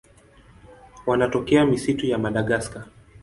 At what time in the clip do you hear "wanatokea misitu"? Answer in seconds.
1.05-2.05